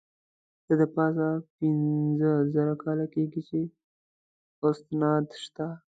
[0.65, 1.27] څه د پاسه
[1.57, 3.59] پینځه زره کاله کېږي چې
[4.69, 5.67] اسناد شته.